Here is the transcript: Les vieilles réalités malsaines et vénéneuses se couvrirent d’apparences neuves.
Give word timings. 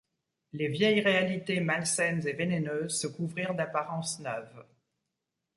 Les 0.53 0.67
vieilles 0.67 1.01
réalités 1.01 1.59
malsaines 1.59 2.25
et 2.27 2.33
vénéneuses 2.33 2.99
se 2.99 3.05
couvrirent 3.05 3.53
d’apparences 3.53 4.19
neuves. 4.19 4.65